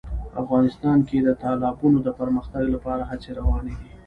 افغانستان 0.41 0.97
کې 1.07 1.17
د 1.21 1.29
تالابونو 1.43 1.97
د 2.03 2.09
پرمختګ 2.19 2.63
لپاره 2.75 3.03
هڅې 3.09 3.29
روانې 3.39 3.73
دي. 3.79 3.85